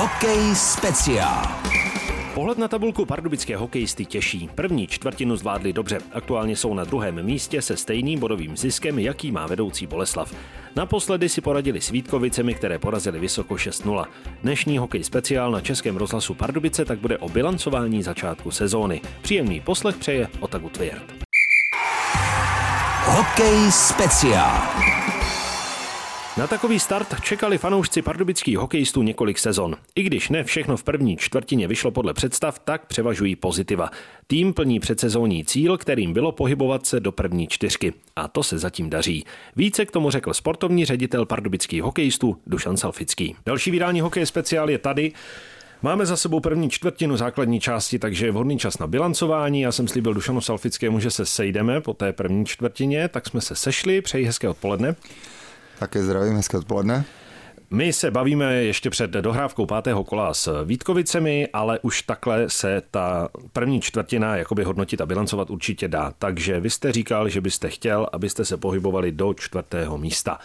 [0.00, 1.42] Hokej speciál.
[2.34, 4.48] Pohled na tabulku pardubické hokejisty těší.
[4.54, 5.98] První čtvrtinu zvládli dobře.
[6.12, 10.34] Aktuálně jsou na druhém místě se stejným bodovým ziskem, jaký má vedoucí Boleslav.
[10.76, 14.04] Naposledy si poradili s Vítkovicemi, které porazili vysoko 6-0.
[14.42, 19.00] Dnešní hokej speciál na Českém rozhlasu Pardubice tak bude o bilancování začátku sezóny.
[19.22, 21.04] Příjemný poslech přeje Otagu Tvěrt.
[23.04, 24.60] Hokej speciál.
[26.40, 29.76] Na takový start čekali fanoušci pardubických hokejistů několik sezon.
[29.94, 33.90] I když ne všechno v první čtvrtině vyšlo podle představ, tak převažují pozitiva.
[34.26, 37.92] Tým plní předsezónní cíl, kterým bylo pohybovat se do první čtyřky.
[38.16, 39.24] A to se zatím daří.
[39.56, 43.36] Více k tomu řekl sportovní ředitel pardubických hokejistů Dušan Salfický.
[43.46, 45.12] Další vydání hokej speciál je tady.
[45.82, 49.60] Máme za sebou první čtvrtinu základní části, takže je vhodný čas na bilancování.
[49.60, 53.54] Já jsem slíbil Dušanu Salfickému, že se sejdeme po té první čtvrtině, tak jsme se
[53.54, 54.00] sešli.
[54.00, 54.96] Přeji hezké odpoledne.
[55.80, 57.04] Také zdravím, hezké odpoledne.
[57.70, 63.28] My se bavíme ještě před dohrávkou pátého kola s Vítkovicemi, ale už takhle se ta
[63.52, 66.12] první čtvrtina jakoby hodnotit a bilancovat určitě dá.
[66.18, 70.38] Takže vy jste říkal, že byste chtěl, abyste se pohybovali do čtvrtého místa.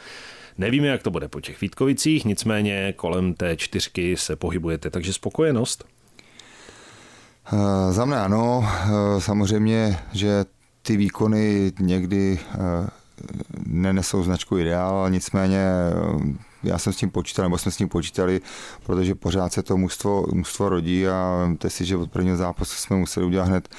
[0.58, 5.86] Nevíme, jak to bude po těch Vítkovicích, nicméně kolem té čtyřky se pohybujete, takže spokojenost?
[7.54, 7.60] Uh,
[7.92, 10.46] za mne ano, uh, samozřejmě, že
[10.82, 12.88] ty výkony někdy uh,
[13.66, 18.42] nenesou značku ideál, nicméně eh, já jsem s tím počítal, nebo jsme s tím počítali,
[18.86, 22.96] protože pořád se to mužstvo, mužstvo rodí a to si, že od prvního zápasu jsme
[22.96, 23.70] museli udělat hned,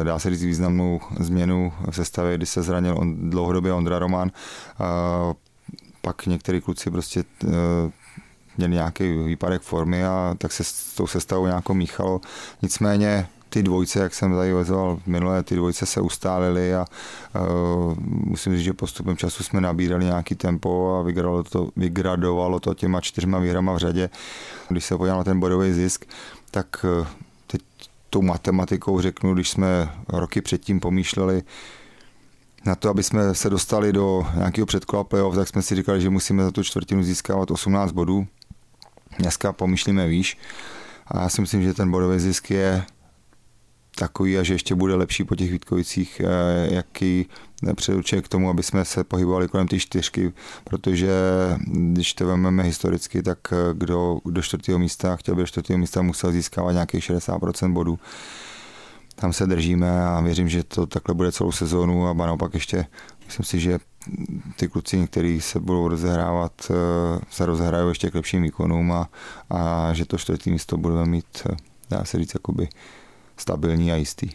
[0.00, 4.30] eh, dá se říct, významnou změnu v sestavě, kdy se zranil on, dlouhodobě Ondra Roman.
[6.02, 7.48] Pak některý kluci prostě eh,
[8.56, 12.20] měli nějaký výpadek formy a tak se s tou sestavou nějakou míchalo.
[12.62, 18.56] Nicméně ty dvojce, jak jsem tady vezoval minulé, ty dvojce se ustálily a uh, musím
[18.56, 23.38] říct, že postupem času jsme nabírali nějaký tempo a vygradovalo to, vygradovalo to těma čtyřma
[23.38, 24.10] výhrama v řadě.
[24.68, 26.04] Když se podívám na ten bodový zisk,
[26.50, 27.06] tak uh,
[27.46, 27.62] teď
[28.10, 31.42] tou matematikou řeknu, když jsme roky předtím pomýšleli,
[32.64, 36.10] na to, aby jsme se dostali do nějakého předkola playoff, tak jsme si říkali, že
[36.10, 38.26] musíme za tu čtvrtinu získávat 18 bodů.
[39.18, 40.38] Dneska pomýšlíme výš.
[41.06, 42.84] A já si myslím, že ten bodový zisk je
[43.94, 47.26] takový a že ještě bude lepší po těch Vítkovicích, eh, jaký
[47.74, 50.32] předurčuje k tomu, aby jsme se pohybovali kolem té čtyřky,
[50.64, 51.10] protože
[51.66, 56.02] když to vezmeme historicky, tak eh, kdo do čtvrtého místa, chtěl by do čtvrtého místa,
[56.02, 57.98] musel získávat nějakých 60% bodů.
[59.14, 62.86] Tam se držíme a věřím, že to takhle bude celou sezónu a naopak ještě
[63.26, 63.78] myslím si, že
[64.56, 69.08] ty kluci, kteří se budou rozehrávat, eh, se rozehrají ještě k lepším výkonům a,
[69.50, 71.46] a že to čtvrtý místo budeme mít,
[71.90, 72.68] dá se říct, jakoby
[73.40, 74.30] stabilní a jistý.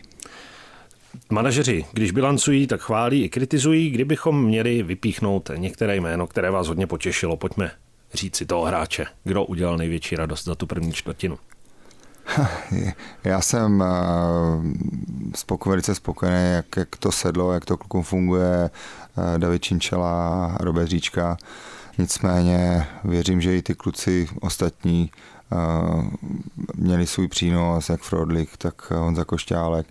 [1.29, 3.89] Manažeři, když bilancují, tak chválí i kritizují.
[3.89, 7.71] Kdybychom měli vypíchnout některé jméno, které vás hodně potěšilo, pojďme
[8.13, 9.05] říct si toho hráče.
[9.23, 11.37] Kdo udělal největší radost za tu první čtvrtinu?
[13.23, 13.85] Já jsem eh,
[15.35, 18.69] spokojený, velice spokojený, jak, jak to sedlo, jak to klukům funguje,
[19.35, 21.37] eh, David Činčela, Robert Říčka.
[21.97, 25.11] Nicméně věřím, že i ty kluci ostatní
[26.75, 29.87] měli svůj přínos, jak Frodlik, tak Honza Košťálek.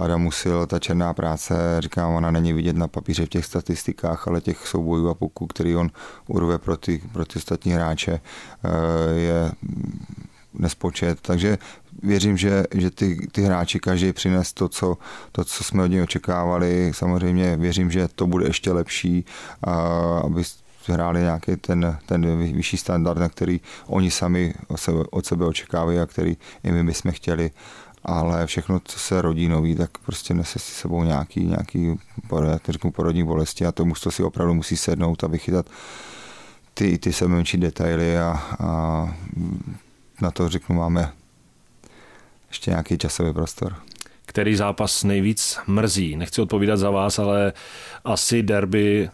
[0.00, 4.40] Adam Musil, ta černá práce, říkám, ona není vidět na papíře v těch statistikách, ale
[4.40, 5.90] těch soubojů a puků, který on
[6.26, 8.20] urve pro ty, pro ty ostatní hráče,
[9.16, 9.52] je
[10.54, 11.20] nespočet.
[11.20, 11.58] Takže
[12.02, 14.98] věřím, že, že ty, ty hráči každý přines to co,
[15.32, 16.92] to, co jsme od něj očekávali.
[16.94, 19.24] Samozřejmě věřím, že to bude ještě lepší,
[20.24, 20.42] aby
[20.88, 25.98] hráli nějaký ten, ten vyšší standard, na který oni sami od sebe, od sebe očekávají
[25.98, 27.50] a který i my bychom chtěli
[28.04, 31.94] ale všechno, co se rodí nový, tak prostě nese si sebou nějaký, nějaký
[32.68, 35.66] řeknu, porodní bolesti a to to si opravdu musí sednout a vychytat
[36.74, 39.14] ty, ty se menší detaily a, a
[40.20, 41.12] na to řeknu máme
[42.48, 43.76] ještě nějaký časový prostor.
[44.26, 46.16] Který zápas nejvíc mrzí?
[46.16, 47.52] Nechci odpovídat za vás, ale
[48.04, 49.10] asi derby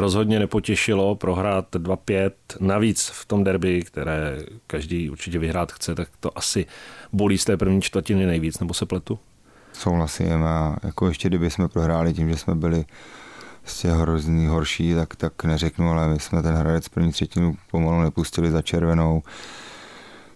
[0.00, 2.30] rozhodně nepotěšilo prohrát 2-5.
[2.60, 6.66] Navíc v tom derby, které každý určitě vyhrát chce, tak to asi
[7.12, 9.18] bolí z té první čtvrtiny nejvíc, nebo se pletu?
[9.72, 12.84] Souhlasím a jako ještě kdyby jsme prohráli tím, že jsme byli
[13.80, 18.50] těch hrozný horší, tak, tak neřeknu, ale my jsme ten Hradec první třetinu pomalu nepustili
[18.50, 19.22] za červenou.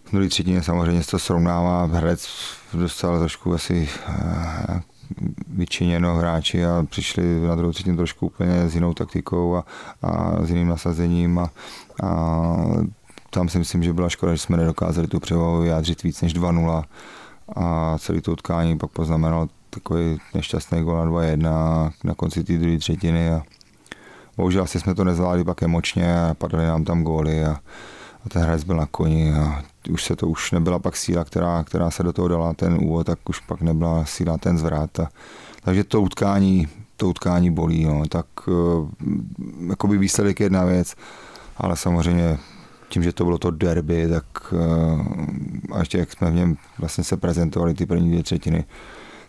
[0.05, 1.85] V druhé třetině samozřejmě se to srovnává.
[1.85, 2.29] Hradec
[2.75, 4.81] dostal trošku asi eh,
[5.49, 9.65] vyčiněno hráči a přišli na druhou třetinu trošku úplně s jinou taktikou a,
[10.03, 11.51] a s jiným nasazením a,
[12.03, 12.57] a
[13.31, 16.85] tam si myslím, že byla škoda, že jsme nedokázali tu převahu vyjádřit víc než 2-0
[17.57, 22.79] a celý to utkání pak poznamenalo takový nešťastný gol na 2-1 na konci té druhé
[22.79, 23.43] třetiny a
[24.37, 27.61] bohužel asi jsme to nezvládli pak emočně a padaly nám tam góly a,
[28.27, 31.65] a ten hráč byl na koni a už se to už nebyla pak síla, která,
[31.65, 35.01] která se do toho dala ten úvod, tak už pak nebyla síla ten zvrat.
[35.01, 35.09] A,
[35.63, 38.03] takže to utkání, to utkání bolí, no.
[38.09, 38.89] tak uh,
[39.69, 40.95] jakoby výsledek je jedna věc,
[41.57, 42.39] ale samozřejmě
[42.89, 45.07] tím, že to bylo to derby, tak uh,
[45.73, 48.65] a ještě jak jsme v něm vlastně se prezentovali ty první dvě třetiny,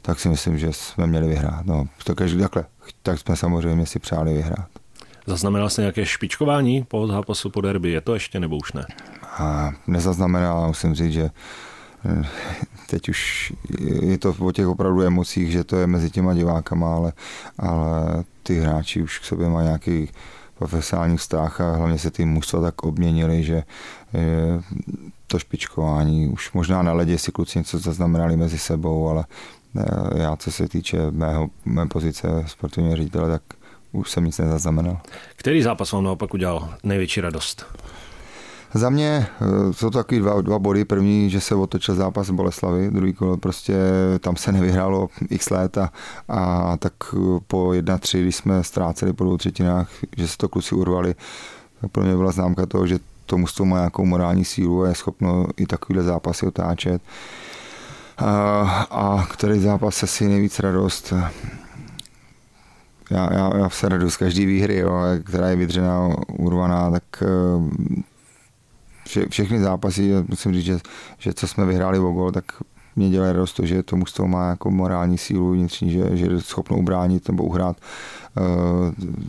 [0.01, 1.65] tak si myslím, že jsme měli vyhrát.
[1.65, 2.65] No, to každý takhle,
[3.03, 4.67] tak jsme samozřejmě si přáli vyhrát.
[5.27, 7.91] Zaznamenal jste nějaké špičkování po zápasu po derby?
[7.91, 8.85] Je to ještě nebo už ne?
[9.37, 11.29] A nezaznamenal, musím říct, že
[12.05, 12.25] eh,
[12.89, 13.53] teď už
[14.01, 17.13] je to o těch opravdu emocích, že to je mezi těma divákama, ale,
[17.57, 20.09] ale ty hráči už k sobě mají nějaký
[20.57, 23.63] profesionální vztah a hlavně se ty mužstva tak obměnili, že
[25.27, 29.25] to špičkování už možná na ledě si kluci něco zaznamenali mezi sebou, ale
[29.79, 33.41] eh, já, co se týče mého, mé pozice sportovního ředitele, tak
[33.91, 34.97] už jsem nic nezaznamenal.
[35.35, 37.65] Který zápas vám naopak udělal největší radost?
[38.73, 40.85] Za mě eh, jsou to takový dva, dva body.
[40.85, 43.75] První, že se otočil zápas Boleslavy, druhý kolo prostě
[44.19, 45.91] tam se nevyhrálo x let a,
[46.29, 46.93] a tak
[47.47, 51.15] po 1-3, když jsme ztráceli po dvou třetinách, že se to kluci urvali,
[51.81, 54.95] tak pro mě byla známka toho, že to mužstvo má nějakou morální sílu a je
[54.95, 57.01] schopno i takovýhle zápasy otáčet.
[58.17, 58.27] A,
[58.91, 61.13] a který zápas se si nejvíc radost?
[63.11, 64.91] Já, já, já se radu z každé výhry, jo,
[65.25, 67.97] která je vydřená, urvaná, tak eh,
[69.05, 70.79] vše, všechny zápasy, musím říct, že,
[71.17, 72.45] že co jsme vyhráli o gol, tak
[72.95, 76.41] mě dělá radost to, že to mužstvo má jako morální sílu vnitřní, že, že je
[76.41, 77.77] schopno ubránit nebo uhrát
[78.37, 78.45] uh,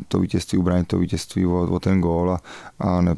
[0.09, 2.41] to vítězství, ubránit to vítězství o, o ten gól a,
[2.81, 3.15] a ne,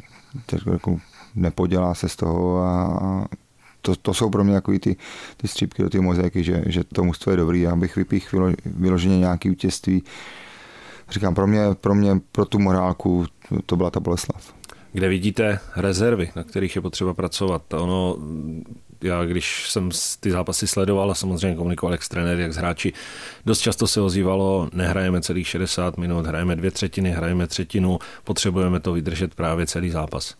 [0.72, 0.98] jako
[1.34, 3.24] nepodělá se z toho a, a
[3.82, 4.96] to, to jsou pro mě jako ty,
[5.36, 7.60] ty střípky do ty mozaiky, že, že to mužstvo je dobrý.
[7.60, 10.02] Já bych vypích vylo, vyloženě nějaký vítězství.
[11.10, 13.26] Říkám, pro mě, pro mě, pro tu morálku,
[13.66, 14.60] to byla ta Boleslav
[14.92, 17.74] kde vidíte rezervy, na kterých je potřeba pracovat.
[17.74, 18.16] Ono,
[19.02, 19.90] já když jsem
[20.20, 22.92] ty zápasy sledoval a samozřejmě komunikoval jak s trenéry, jak s hráči,
[23.46, 28.92] dost často se ozývalo, nehrajeme celých 60 minut, hrajeme dvě třetiny, hrajeme třetinu, potřebujeme to
[28.92, 30.34] vydržet právě celý zápas.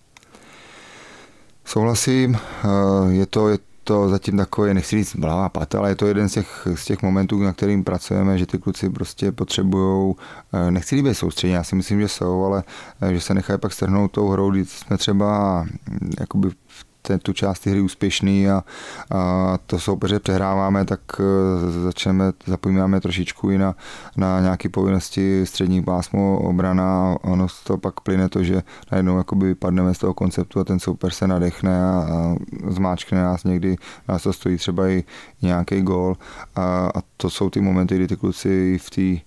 [1.65, 3.59] Souhlasím, eh, je to, je
[3.91, 7.03] to zatím takové, nechci říct bláva pat, ale je to jeden z těch, z těch
[7.03, 10.15] momentů, na kterým pracujeme, že ty kluci prostě potřebují,
[10.53, 12.63] eh, nechci líbit soustředění, já si myslím, že jsou, ale
[13.01, 16.85] eh, že se nechají pak strhnout tou hrou, když jsme třeba hm, jakoby v
[17.23, 18.65] tu část hry úspěšný a,
[19.11, 23.75] a to soupeře přehráváme, tak e, začneme, zapomínáme trošičku i na,
[24.17, 28.63] na nějaké povinnosti střední pásmo obrana ono z toho pak plyne to, že
[28.93, 32.35] najednou jakoby vypadneme z toho konceptu a ten soupeř se nadechne a, a
[32.69, 33.77] zmáčkne nás někdy,
[34.09, 35.05] nás to stojí třeba i
[35.43, 36.17] nějaký gól.
[36.57, 39.25] A, a to jsou ty momenty, kdy ty kluci v té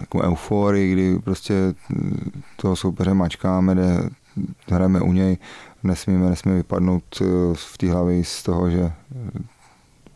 [0.00, 1.54] jako euforii, kdy prostě
[2.56, 4.10] toho soupeře mačkáme, kde
[4.70, 5.38] hrajeme u něj,
[5.84, 8.92] nesmíme, nesmíme vypadnout eh, v té hlavě z toho, že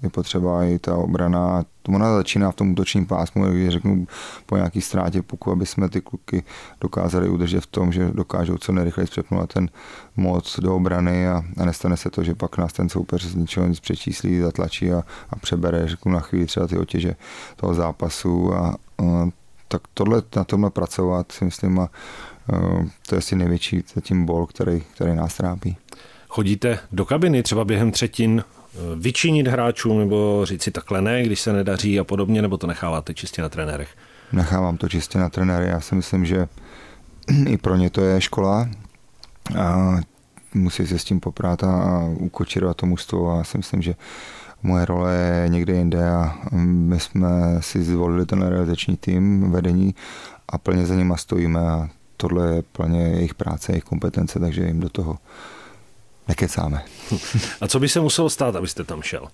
[0.03, 1.65] je potřeba i ta obrana.
[1.89, 4.07] Ona začíná v tom útočním pásmu, když řeknu
[4.47, 6.45] po nějaký ztrátě puku, aby jsme ty kluky
[6.81, 9.69] dokázali udržet v tom, že dokážou co nejrychleji přepnout ten
[10.17, 13.67] moc do obrany a, a nestane se to, že pak nás ten soupeř z ničeho
[13.67, 17.17] nic přečíslí, zatlačí a, a přebere, řeknu na chvíli třeba ty otěže
[17.57, 19.29] toho zápasu a, a
[19.69, 21.91] tak tohle, na tomhle pracovat si myslím a
[22.53, 25.77] Eh, to je asi největší zatím bol, který, který nás trápí.
[26.29, 31.41] Chodíte do kabiny třeba během třetin eh, vyčinit hráčům nebo říct si takhle ne, když
[31.41, 33.89] se nedaří a podobně, nebo to necháváte čistě na trenérech?
[34.33, 35.69] Nechávám to čistě na trenéry.
[35.69, 36.49] Já si myslím, že
[37.47, 38.69] i pro ně to je škola
[39.59, 39.97] a
[40.55, 43.95] musí se s tím poprát a ukočirovat to mužstvo a já si myslím, že
[44.63, 47.29] moje role je někde jinde a my jsme
[47.61, 49.95] si zvolili ten realizační tým vedení
[50.49, 54.81] a plně za nima stojíme a tohle je plně jejich práce, jejich kompetence, takže jim
[54.81, 55.19] do toho
[56.29, 56.85] nekecáme.
[57.61, 59.29] A co by se muselo stát, abyste tam šel?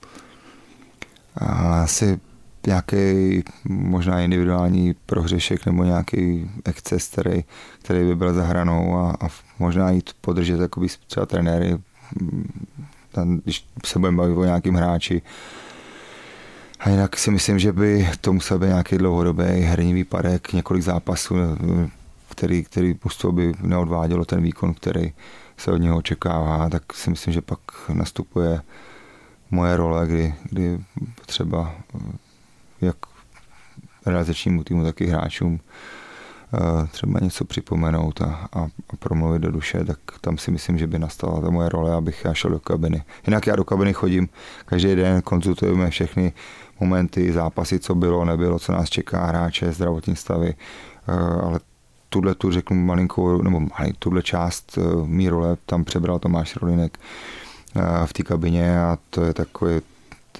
[1.82, 2.20] Asi
[2.66, 7.44] nějaký možná individuální prohřešek nebo nějaký exces, který,
[7.82, 9.28] který by byl za hranou a, a
[9.58, 11.78] možná jít podržet jakoby třeba trenéry,
[13.44, 15.22] když se budeme bavit o nějakým hráči.
[16.80, 21.34] A jinak si myslím, že by to musel být nějaký dlouhodobý herní výpadek, několik zápasů,
[22.30, 25.12] který, který mužstvo by neodvádělo ten výkon, který
[25.56, 27.58] se od něho očekává, tak si myslím, že pak
[27.92, 28.60] nastupuje
[29.50, 30.78] moje role, kdy, kdy
[31.26, 31.74] třeba
[32.80, 32.96] jak
[34.06, 35.60] realizačnímu týmu, tak i hráčům
[36.90, 40.98] třeba něco připomenout a, a, a promluvit do duše, tak tam si myslím, že by
[40.98, 43.02] nastala ta moje role, abych já šel do kabiny.
[43.26, 44.28] Jinak já do kabiny chodím
[44.66, 46.32] každý den, konzultujeme všechny
[46.80, 50.54] momenty, zápasy, co bylo, nebylo, co nás čeká, hráče, zdravotní stavy,
[51.08, 51.60] eh, ale
[52.08, 53.60] tuhle tu řeknu malinkou, nebo
[53.98, 56.98] tuhle část mý role tam přebral Tomáš Rolinek
[58.04, 59.32] v té kabině a to je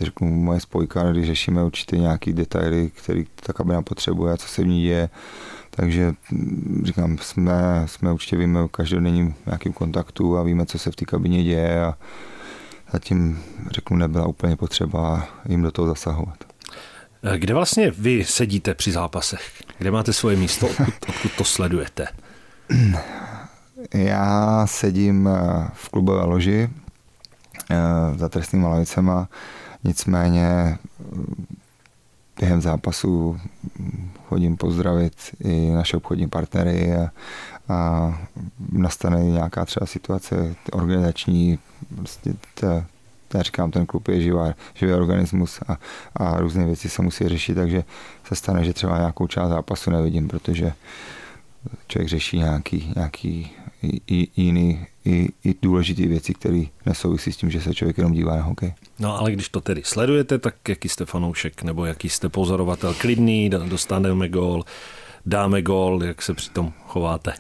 [0.01, 4.63] řeknu, moje spojka, když řešíme určitě nějaký detaily, který ta kabina potřebuje a co se
[4.63, 5.09] v ní děje.
[5.71, 10.91] Takže mm, říkám, jsme, jsme určitě víme o každodenním nějakým kontaktu a víme, co se
[10.91, 11.95] v té kabině děje a
[12.93, 16.45] zatím, řeknu, nebyla úplně potřeba jim do toho zasahovat.
[17.37, 19.63] Kde vlastně vy sedíte při zápasech?
[19.79, 20.67] Kde máte svoje místo?
[20.67, 22.07] Odkud, odkud to sledujete?
[23.95, 25.29] Já sedím
[25.73, 26.71] v klubové loži
[27.71, 27.77] eh,
[28.17, 29.29] za trestnými lavicema
[29.85, 30.79] Nicméně
[32.41, 33.41] během zápasu
[34.29, 37.11] chodím pozdravit i naše obchodní partnery a,
[37.69, 38.19] a
[38.73, 41.59] nastane nějaká třeba situace organizační,
[41.97, 42.67] prostě to,
[43.35, 45.79] já říkám, ten klub je živá, živý organismus a,
[46.17, 47.85] a různé věci se musí řešit, takže
[48.25, 50.73] se stane, že třeba nějakou část zápasu nevidím, protože
[51.89, 53.51] člověk řeší nějaký, nějaký
[54.37, 58.43] jiný, i, i důležité věci, které nesouvisí s tím, že se člověk jenom dívá na
[58.43, 58.75] hokej.
[58.99, 63.51] No ale když to tedy sledujete, tak jaký jste fanoušek nebo jaký jste pozorovatel klidný,
[63.51, 64.65] dostaneme gól,
[65.27, 67.33] dáme gól, jak se přitom chováte?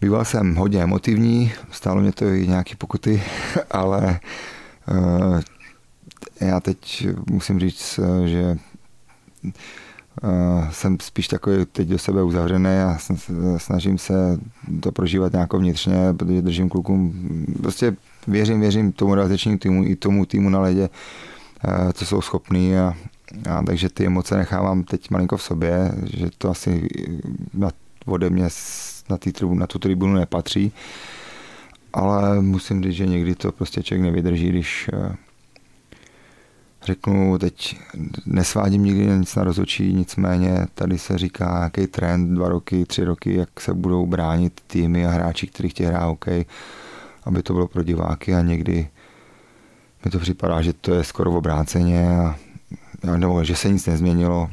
[0.00, 3.22] Býval jsem hodně emotivní, stálo mě to i nějaké pokuty,
[3.70, 4.20] ale
[4.90, 5.40] uh,
[6.40, 8.56] já teď musím říct, že
[9.42, 9.50] uh,
[10.70, 12.98] jsem spíš takový teď do sebe uzavřený a
[13.56, 14.38] snažím se
[14.80, 17.14] to prožívat nějak vnitřně, protože držím klukům,
[17.62, 17.96] prostě
[18.26, 20.88] věřím, věřím tomu realizačnímu týmu i tomu týmu na ledě,
[21.64, 22.94] uh, co jsou schopní a,
[23.50, 26.88] a takže ty emoce nechávám teď malinko v sobě, že to asi
[27.54, 27.70] na,
[28.06, 28.48] ode mě
[29.10, 30.72] na, tý, na tu tribunu nepatří,
[31.92, 35.14] ale musím říct, že někdy to prostě člověk nevydrží, když uh,
[36.82, 37.80] řeknu, teď
[38.26, 43.34] nesvádím nikdy nic na rozočí, nicméně tady se říká jaký trend, dva roky, tři roky,
[43.34, 46.44] jak se budou bránit týmy a hráči, kteří chtějí hrát hokej,
[47.24, 48.88] aby to bylo pro diváky a někdy
[50.04, 52.36] mi to připadá, že to je skoro v obráceně a,
[53.16, 54.50] nebo že se nic nezměnilo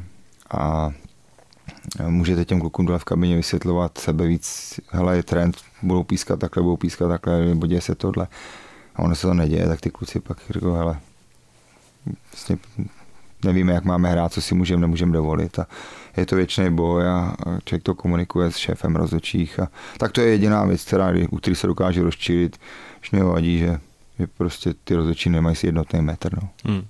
[0.50, 0.90] a
[2.08, 6.62] můžete těm klukům dole v kabině vysvětlovat sebe víc, hele, je trend, budou pískat takhle,
[6.62, 8.28] budou pískat takhle, nebo děje se tohle.
[8.96, 11.00] A ono se to neděje, tak ty kluci pak řeknou, hele,
[12.32, 12.58] vlastně
[13.44, 15.66] nevíme, jak máme hrát, co si můžeme, nemůžeme dovolit a
[16.16, 20.28] je to věčný boj a člověk to komunikuje s šéfem rozhodčích a tak to je
[20.28, 22.58] jediná věc, která, u který se dokáže rozčílit,
[23.02, 23.80] už mě vadí, že,
[24.18, 26.34] že prostě ty rozhodčí nemají si jednotný metr.
[26.42, 26.48] No.
[26.64, 26.82] Hmm.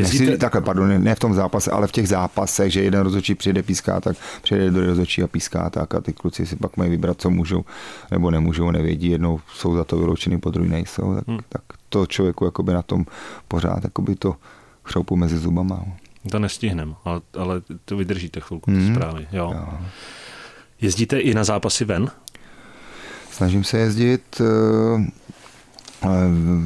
[0.00, 0.24] Jezdíte...
[0.24, 3.62] Nechci, takhle, pardon, ne v tom zápase, ale v těch zápasech, že jeden rozhodčí přijde
[3.62, 7.20] píská, tak přijde do rozhodčí a píská tak a ty kluci si pak mají vybrat,
[7.20, 7.64] co můžou
[8.10, 11.38] nebo nemůžou, nevědí, jednou jsou za to vyloučený, po druhý nejsou, tak, hmm.
[11.48, 13.04] tak to člověku jakoby na tom
[13.48, 14.36] pořád jakoby to
[14.84, 15.84] chroupu mezi zubama.
[16.30, 18.94] To nestihnem, ale, ale to vydržíte chvilku, hmm.
[18.94, 19.26] zprávy.
[19.32, 19.52] Jo.
[19.54, 19.78] jo.
[20.80, 22.10] Jezdíte i na zápasy ven?
[23.30, 25.10] Snažím se jezdit, eh,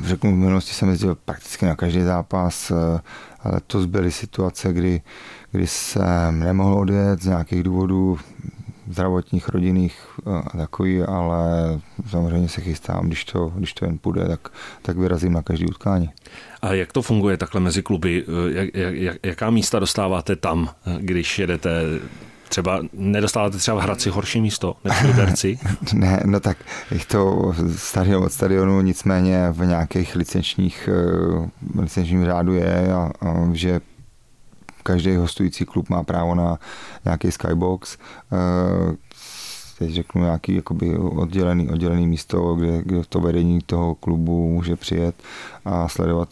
[0.04, 3.00] řeknu, v minulosti jsem jezdil prakticky na každý zápas, eh,
[3.40, 5.02] ale to byly situace, kdy,
[5.52, 8.18] kdy jsem nemohl odjet z nějakých důvodů,
[8.90, 11.40] zdravotních, rodinných a takový, ale
[12.10, 14.48] samozřejmě se chystám, když to, když to jen půjde, tak,
[14.82, 16.10] tak vyrazím na každý utkání.
[16.62, 18.24] A jak to funguje takhle mezi kluby?
[18.48, 21.82] Jak, jak, jaká místa dostáváte tam, když jedete
[22.54, 25.58] třeba nedostáváte třeba v Hradci horší místo než v Liberci?
[25.94, 26.56] ne, no tak
[26.90, 33.49] je to stadion od stadionu, nicméně v nějakých licenčních, eh, licenčním řádu je, a, a,
[33.52, 33.80] že
[34.82, 36.58] každý hostující klub má právo na
[37.04, 37.99] nějaký skybox,
[38.32, 38.96] eh,
[39.78, 45.14] teď řeknu nějaký jakoby oddělený, oddělený místo, kde, kde to vedení toho klubu může přijet
[45.64, 46.28] a sledovat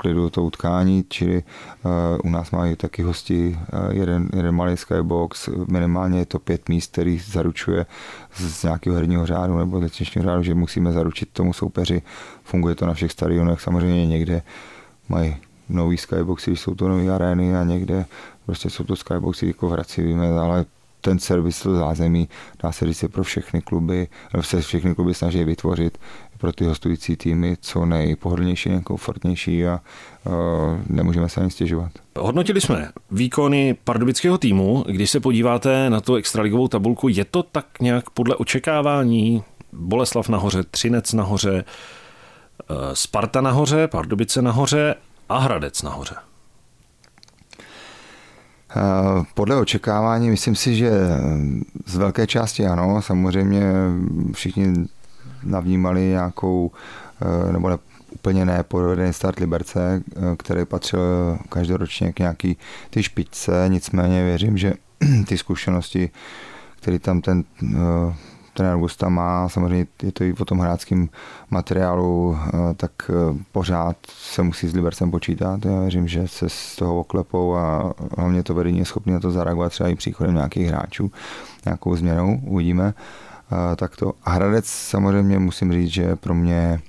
[0.00, 1.90] klidu to utkání, čili uh,
[2.24, 6.92] u nás mají taky hosti uh, jeden, jeden malý skybox, minimálně je to pět míst,
[6.92, 7.86] který zaručuje
[8.34, 12.02] z nějakého herního řádu nebo licenčního řádu, že musíme zaručit tomu soupeři.
[12.44, 14.42] Funguje to na všech stadionech, samozřejmě někde
[15.08, 15.36] mají
[15.68, 18.06] nový skyboxy, jsou to nové arény a někde
[18.46, 20.64] prostě jsou to skyboxy jako v Hradci, víme, ale
[21.00, 22.28] ten servis, to zázemí,
[22.62, 24.08] dá se říct, pro všechny kluby,
[24.40, 25.98] se všechny kluby snaží vytvořit
[26.38, 29.80] pro ty hostující týmy co nejpohodlnější, nejkomfortnější a
[30.24, 30.32] uh,
[30.86, 31.92] nemůžeme se ani stěžovat.
[32.18, 34.84] Hodnotili jsme výkony pardubického týmu.
[34.88, 39.44] Když se podíváte na tu extraligovou tabulku, je to tak nějak podle očekávání?
[39.72, 41.64] Boleslav nahoře, Třinec nahoře,
[42.94, 44.94] Sparta nahoře, Pardubice nahoře
[45.28, 46.14] a Hradec nahoře.
[48.76, 50.90] Eh, podle očekávání myslím si, že
[51.86, 53.02] z velké části ano.
[53.02, 53.62] Samozřejmě
[54.32, 54.72] všichni
[55.42, 56.70] navnímali nějakou,
[57.22, 57.78] eh, nebo ne,
[58.10, 62.56] úplně nepovedený start Liberce, eh, který patřil každoročně k nějaký
[62.90, 64.72] ty špičce, nicméně věřím, že
[65.26, 66.10] ty zkušenosti,
[66.80, 67.44] který tam ten
[68.54, 71.08] trenér Gusta má, samozřejmě je to i po tom hráckém
[71.50, 72.38] materiálu,
[72.76, 73.10] tak
[73.52, 75.64] pořád se musí s Libercem počítat.
[75.64, 79.30] Já věřím, že se z toho oklepou a hlavně to vedení je schopné na to
[79.30, 81.12] zareagovat třeba i příchodem nějakých hráčů,
[81.64, 82.94] nějakou změnou, uvidíme.
[83.76, 84.12] Tak to.
[84.24, 86.80] A Hradec samozřejmě musím říct, že pro mě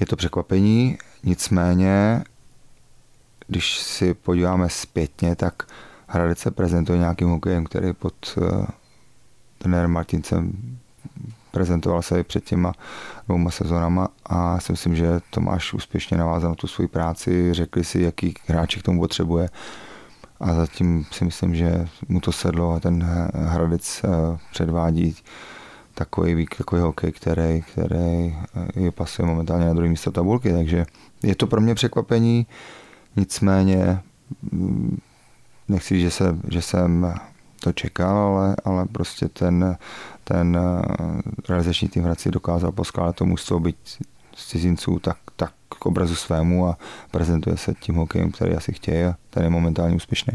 [0.00, 2.24] je to překvapení, nicméně
[3.46, 5.62] když si podíváme zpětně, tak
[6.06, 8.38] Hradec se prezentuje nějakým hokejem, který pod
[9.62, 10.52] trenérem Martincem
[11.50, 12.72] prezentoval se i před těma
[13.26, 18.00] dvouma sezónama a si myslím, že Tomáš úspěšně navázal na tu svoji práci, řekli si,
[18.00, 19.48] jaký hráči k tomu potřebuje
[20.40, 23.02] a zatím si myslím, že mu to sedlo a ten
[23.34, 25.16] Hradec uh, předvádí
[25.94, 30.86] takový, takový hokej, který, který eh, je pasuje momentálně na druhé místo tabulky, takže
[31.22, 32.46] je to pro mě překvapení,
[33.16, 34.00] nicméně
[34.52, 34.98] mm,
[35.68, 37.14] nechci že, se, že jsem
[37.60, 39.76] to čekal, ale, ale prostě ten,
[40.24, 43.76] ten eh, realizační tým Hradci dokázal poskládat to mužstvo být
[44.36, 46.78] z cizinců tak, tak k obrazu svému a
[47.10, 50.32] prezentuje se tím hokejem, který asi chtějí a ten je momentálně úspěšný.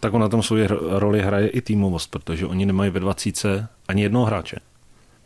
[0.00, 0.56] Tak na tom svou
[0.88, 3.46] roli hraje i týmovost, protože oni nemají ve 20
[3.88, 4.56] ani jednoho hráče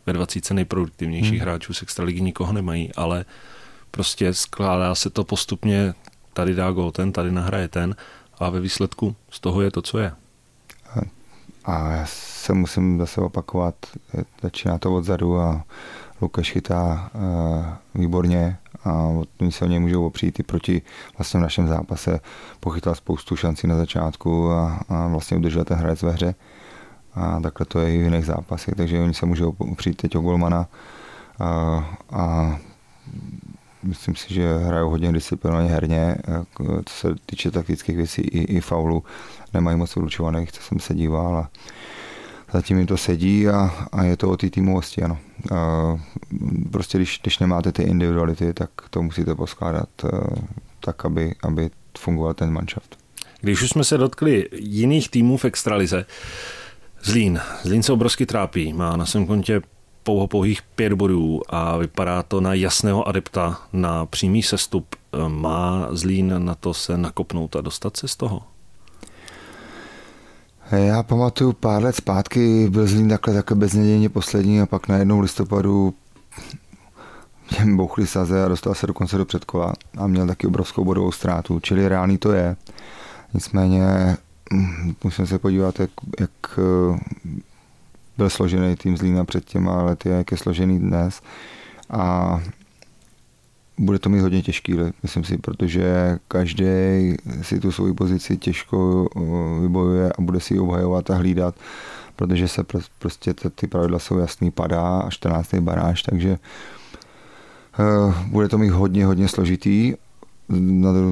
[0.05, 1.41] ve 20 nejproduktivnějších hmm.
[1.41, 3.25] hráčů z extraligy nikoho nemají, ale
[3.91, 5.93] prostě skládá se to postupně,
[6.33, 7.95] tady dá gol ten, tady nahraje ten
[8.39, 10.11] a ve výsledku z toho je to, co je.
[11.65, 13.75] A já se musím zase opakovat,
[14.41, 15.63] začíná to odzadu a
[16.21, 18.93] Lukáš chytá uh, výborně a
[19.41, 20.81] oni se o něj můžou opřít i proti
[21.17, 22.19] vlastně v našem zápase.
[22.59, 26.35] Pochytal spoustu šancí na začátku a, a vlastně udržel ten hráč ve hře
[27.15, 30.21] a takhle to je i v jiných zápasech, takže oni se můžou přijít teď o
[30.21, 30.67] golmana
[31.39, 31.49] a,
[32.11, 32.57] a
[33.83, 36.15] myslím si, že hrajou hodně disciplinovaně herně,
[36.85, 39.03] co se týče taktických věcí i, i faulu,
[39.53, 41.49] nemají moc vylučovaných, co jsem se díval a
[42.53, 45.17] zatím jim to sedí a, a je to o té týmovosti, ano.
[45.55, 45.99] A
[46.71, 49.89] prostě když, když nemáte ty individuality, tak to musíte poskládat
[50.79, 52.97] tak, aby, aby fungoval ten manšaft.
[53.41, 56.05] Když už jsme se dotkli jiných týmů v extralize,
[57.03, 57.39] Zlín.
[57.63, 58.73] Zlín se obrovsky trápí.
[58.73, 59.61] Má na svém kontě
[60.03, 64.95] pouho pouhých pět bodů a vypadá to na jasného adepta na přímý sestup.
[65.27, 68.41] Má Zlín na to se nakopnout a dostat se z toho?
[70.71, 75.19] Já pamatuju pár let zpátky, byl Zlín takhle takhle beznědějně poslední a pak na jednou
[75.19, 75.93] listopadu
[77.57, 81.59] těm bouchli saze a dostal se dokonce do předkola a měl taky obrovskou bodovou ztrátu,
[81.59, 82.55] čili reálný to je.
[83.33, 83.83] Nicméně
[85.03, 86.59] musím se podívat, jak, jak
[88.17, 91.21] byl složený tým Zlína před těma lety a jak je složený dnes.
[91.89, 92.39] A
[93.77, 96.65] bude to mít hodně těžký, myslím si, protože každý
[97.41, 99.19] si tu svoji pozici těžko eh,
[99.61, 101.55] vybojuje a bude si ji obhajovat a hlídat,
[102.15, 102.63] protože se
[102.99, 105.53] prostě ty pravidla jsou jasný, padá a 14.
[105.53, 106.37] baráž, takže
[107.79, 109.93] eh, bude to mít hodně, hodně složitý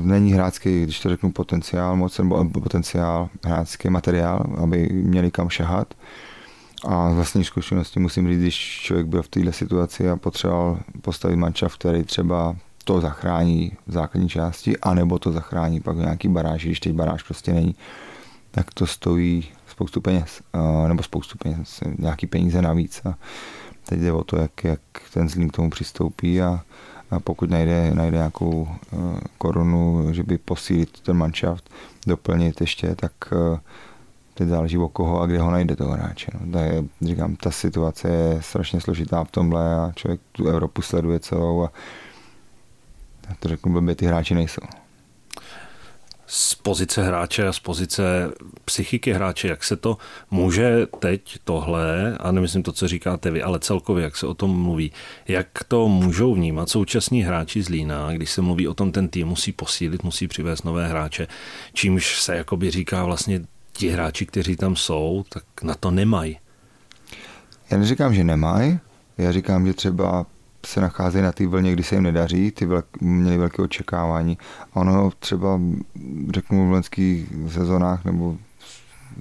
[0.04, 5.94] není hráčský, když to řeknu potenciál moc, nebo potenciál, hráčský materiál, aby měli kam šahat.
[6.88, 11.36] A z vlastní zkušenosti musím říct, když člověk byl v této situaci a potřeboval postavit
[11.36, 16.68] mančav, který třeba to zachrání v základní části, anebo to zachrání pak v nějaký baráži,
[16.68, 17.76] když teď baráž prostě není,
[18.52, 20.42] tak to stojí spoustu peněz,
[20.88, 23.02] nebo spoustu peněz, nějaký peníze navíc.
[23.06, 23.16] A
[23.86, 24.80] teď jde o to, jak, jak
[25.14, 26.62] ten zlým k tomu přistoupí a,
[27.12, 28.98] a pokud najde, najde nějakou eh,
[29.38, 31.70] korunu, že by posílit ten manšaft,
[32.08, 33.60] doplnit ještě, tak eh,
[34.40, 36.32] teď záleží o koho a kde ho najde toho hráče.
[36.40, 36.52] No.
[36.52, 36.72] Tak,
[37.02, 41.72] říkám, ta situace je strašně složitá v tomhle a člověk tu Evropu sleduje celou a
[43.40, 44.62] to řeknu blbě, ty hráči nejsou
[46.32, 48.32] z pozice hráče a z pozice
[48.66, 49.98] psychiky hráče, jak se to
[50.32, 54.62] může teď tohle, a nemyslím to, co říkáte vy, ale celkově, jak se o tom
[54.62, 54.92] mluví,
[55.28, 59.28] jak to můžou vnímat současní hráči z Lína, když se mluví o tom, ten tým
[59.28, 61.28] musí posílit, musí přivést nové hráče,
[61.74, 63.42] čímž se jakoby říká vlastně
[63.80, 66.38] ti hráči, kteří tam jsou, tak na to nemají.
[67.72, 68.80] Já neříkám, že nemají,
[69.18, 70.26] já říkám, že třeba
[70.66, 74.38] se nacházejí na té vlně, kdy se jim nedaří, ty velk, měli velké očekávání.
[74.74, 75.60] A ono třeba,
[76.34, 78.38] řeknu, v lenských sezónách nebo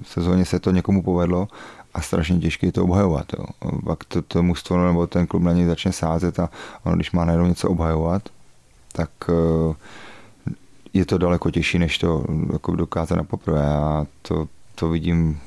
[0.03, 1.47] v sezóně se to někomu povedlo
[1.93, 3.25] a strašně těžké je to obhajovat.
[3.39, 3.45] Jo.
[3.85, 6.49] Pak to, to mužstvo nebo ten klub na něj začne sázet a
[6.83, 8.29] ono, když má najednou něco obhajovat,
[8.91, 9.75] tak eh,
[10.93, 13.67] je to daleko těžší, než to jako dokázat na poprvé.
[13.67, 15.39] A to, to vidím,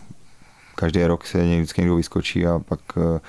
[0.75, 3.21] každý rok se vždycky někdo vyskočí a pak eh,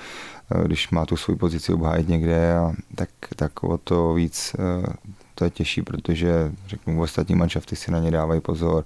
[0.50, 4.92] Eh, když má tu svou pozici obhájit někde, a tak, tak o to víc eh,
[5.34, 8.84] to je těžší, protože řeknu, ostatní manšafty si na ně dávají pozor,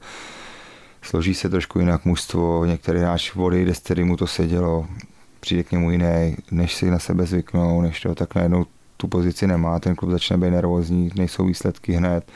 [1.03, 4.87] složí se trošku jinak mužstvo, některý hráč odejde, s kterým mu to sedělo,
[5.41, 9.47] přijde k němu jiný, než si na sebe zvyknou, než to tak najednou tu pozici
[9.47, 12.33] nemá, ten klub začne být nervózní, nejsou výsledky hned,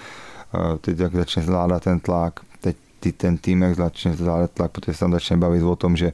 [0.80, 4.94] teď jak začne zvládat ten tlak, teď ty, ten tým, jak začne zvládat tlak, protože
[4.94, 6.12] se tam začne bavit o tom, že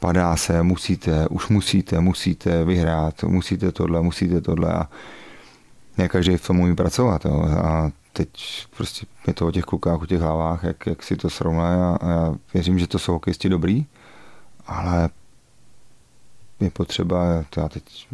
[0.00, 4.88] padá se, musíte, už musíte, musíte vyhrát, musíte tohle, musíte tohle a
[5.98, 7.24] ne každý v tom umí pracovat.
[7.24, 7.42] Jo.
[7.42, 11.30] A teď prostě je to o těch klukách, o těch hlavách, jak, jak si to
[11.30, 13.86] srovná a, a já věřím, že to jsou hokejisti dobrý,
[14.66, 15.10] ale
[16.60, 18.08] je potřeba, to já teď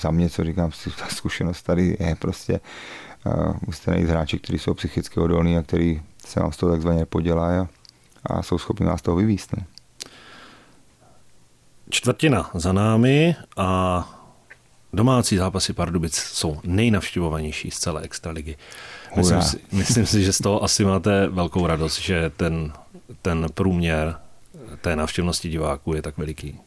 [0.00, 2.60] za mě, co říkám, ta zkušenost tady je prostě,
[3.66, 7.58] musíte najít hráči, kteří jsou psychicky odolní a kteří se vám z toho takzvaně podělají
[7.58, 7.68] a,
[8.24, 9.56] a jsou schopni vás toho vyvíst.
[9.56, 9.66] Ne?
[11.90, 14.08] Čtvrtina za námi a
[14.92, 18.56] domácí zápasy Pardubic jsou nejnavštěvovanější z celé extraligy.
[19.16, 22.72] Myslím si, myslím si, že z toho asi máte velkou radost, že ten,
[23.22, 24.16] ten průměr
[24.80, 26.60] té návštěvnosti diváků je tak veliký.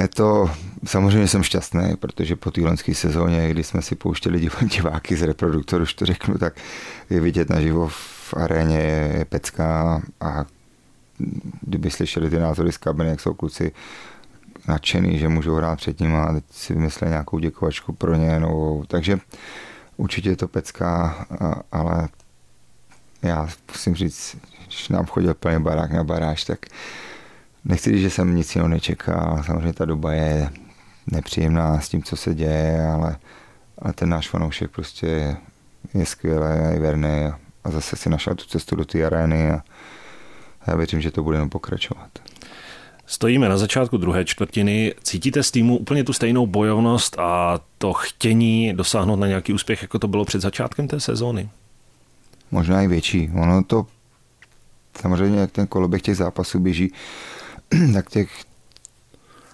[0.00, 0.50] Je to,
[0.84, 2.60] samozřejmě jsem šťastný, protože po té
[2.92, 6.54] sezóně, kdy jsme si pouštěli diváky z reproduktoru, už to řeknu, tak
[7.10, 10.44] je vidět naživo v aréně je pecka a
[11.60, 13.72] kdyby slyšeli ty názory z kabiny, jak jsou kluci
[14.68, 18.84] nadšený, že můžou hrát před ním a teď si vymysleli nějakou děkovačku pro ně novou.
[18.84, 19.18] Takže
[19.96, 21.26] určitě je to pecka,
[21.72, 22.08] ale
[23.22, 26.66] já musím říct, když nám chodil plně barák na baráž, tak
[27.64, 29.42] nechci říct, že jsem nic jiného nečekal.
[29.46, 30.50] Samozřejmě ta doba je
[31.06, 33.16] nepříjemná s tím, co se děje, ale,
[33.78, 35.36] ale ten náš fanoušek prostě je,
[35.94, 39.50] je skvělý a je verný a, a zase si našel tu cestu do té arény
[39.50, 39.62] a
[40.66, 42.10] já věřím, že to bude jenom pokračovat.
[43.06, 44.94] Stojíme na začátku druhé čtvrtiny.
[45.02, 49.98] Cítíte z týmu úplně tu stejnou bojovnost a to chtění dosáhnout na nějaký úspěch, jako
[49.98, 51.48] to bylo před začátkem té sezóny?
[52.50, 53.30] Možná i větší.
[53.34, 53.86] Ono to
[55.00, 56.92] samozřejmě, jak ten koloběh těch zápasů běží,
[57.94, 58.30] tak těch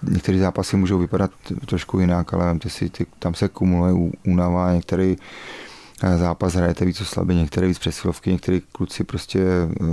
[0.03, 1.31] některé zápasy můžou vypadat
[1.67, 5.17] trošku jinak, ale vemte si, ty, tam se kumuluje únava, některý
[6.03, 9.85] eh, zápas hrajete víc slabě, některé víc přesilovky, některý kluci prostě eh,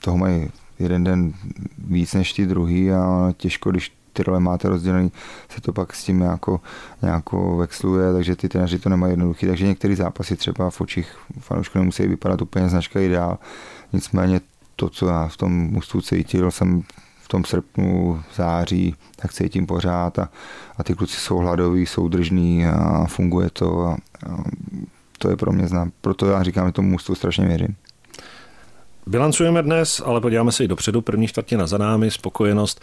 [0.00, 1.32] toho mají jeden den
[1.78, 5.12] víc než ty druhý a těžko, když ty role máte rozdělený,
[5.48, 6.60] se to pak s tím nějako,
[7.02, 9.46] nějako vexluje, takže ty trenéři to nemají jednoduchý.
[9.46, 13.38] Takže některé zápasy třeba v očích fanoušků nemusí vypadat úplně značka ideál.
[13.92, 14.40] Nicméně
[14.76, 16.82] to, co já v tom mužstvu cítil, jsem
[17.22, 20.28] v tom srpnu, září, tak cítím pořád a,
[20.76, 24.44] a ty kluci jsou hladoví, jsou držní a funguje to a, a
[25.18, 25.92] to je pro mě znám.
[26.00, 27.76] Proto já říkám, že tomu mužstvu strašně věřím.
[29.06, 31.00] Bilancujeme dnes, ale podíváme se i dopředu.
[31.00, 32.80] První čtvrtina za námi, spokojenost.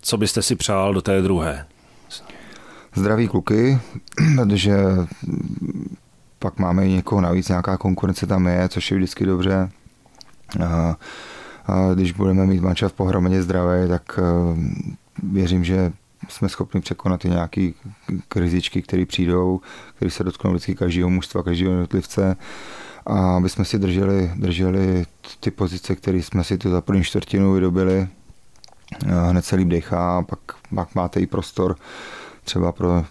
[0.00, 1.66] Co byste si přál do té druhé?
[2.94, 3.78] Zdraví kluky,
[4.36, 4.76] protože
[6.38, 9.70] pak máme i někoho navíc, nějaká konkurence tam je, což je vždycky dobře.
[11.68, 14.18] A, když budeme mít manča v pohromadě zdravé, tak
[15.22, 15.92] věřím, že
[16.28, 17.70] jsme schopni překonat i nějaké
[18.28, 19.60] krizičky, které přijdou,
[19.94, 22.36] které se dotknou vždycky každého mužstva, každého jednotlivce
[23.06, 25.06] a aby jsme si drželi, drželi
[25.40, 28.08] ty pozice, které jsme si tu za první čtvrtinu vydobili.
[29.28, 30.38] Hned se líp dechá, pak,
[30.74, 31.76] pak máte i prostor
[32.44, 33.04] třeba pro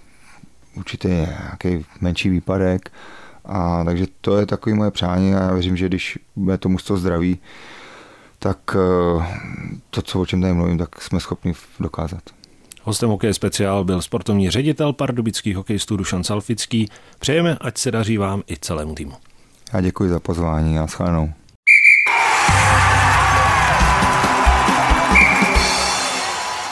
[0.75, 2.91] určitě nějaký menší výpadek.
[3.45, 6.97] A takže to je takový moje přání a já věřím, že když bude to mužstvo
[6.97, 7.39] zdraví,
[8.47, 9.25] tak eh,
[9.89, 12.21] to, co o čem tady mluvím, tak jsme schopni dokázat.
[12.83, 16.89] Hostem Hokej speciál byl sportovní ředitel pardubických hokejistů Dušan Salfický.
[17.19, 19.13] Přejeme, ať se daří vám i celému týmu.
[19.73, 21.33] Já děkuji za pozvání a shledanou.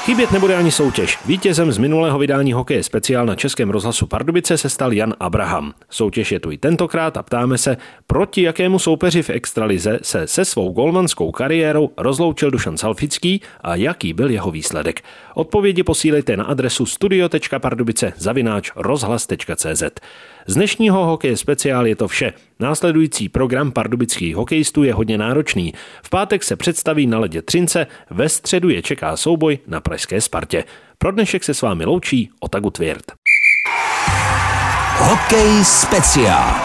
[0.05, 1.19] Chybět nebude ani soutěž.
[1.25, 5.73] Vítězem z minulého vydání Hokeje speciál na Českém rozhlasu Pardubice se stal Jan Abraham.
[5.89, 10.45] Soutěž je tu i tentokrát a ptáme se, proti jakému soupeři v extralize se se
[10.45, 15.01] svou golmanskou kariérou rozloučil Dušan Salfický a jaký byl jeho výsledek.
[15.33, 19.83] Odpovědi posílejte na adresu studio.pardubice zavináč rozhlas.cz.
[20.47, 22.33] Z dnešního hokeje speciál je to vše.
[22.59, 25.73] Následující program pardubických hokejistů je hodně náročný.
[26.03, 30.63] V pátek se představí na ledě Třince, ve středu je čeká souboj na Pražské Spartě.
[30.97, 33.05] Pro dnešek se s vámi loučí Otagu Tvěrt.
[34.97, 36.55] Hokej speciál.